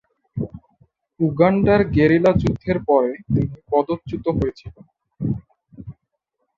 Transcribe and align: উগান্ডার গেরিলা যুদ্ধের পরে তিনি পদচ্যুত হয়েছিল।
উগান্ডার 1.19 1.79
গেরিলা 1.95 2.31
যুদ্ধের 2.41 2.77
পরে 2.87 3.11
তিনি 3.25 3.55
পদচ্যুত 3.69 4.25
হয়েছিল। 4.37 4.75